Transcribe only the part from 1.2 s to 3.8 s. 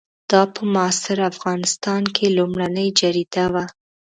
افغانستان کې لومړنۍ جریده وه.